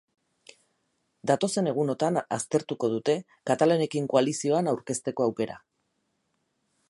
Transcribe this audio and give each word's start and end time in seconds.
Datozen 1.31 1.67
egunotan 1.71 2.17
aztertuko 2.37 2.89
dute 2.95 3.15
katalanekin 3.51 4.09
koalizioan 4.15 4.71
aurkezteko 4.73 5.27
aukera. 5.31 5.61